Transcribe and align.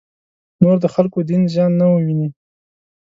نور 0.61 0.77
د 0.83 0.85
خلکو 0.95 1.19
دین 1.29 1.41
زیان 1.53 1.71
نه 1.81 1.85
وویني. 1.89 2.29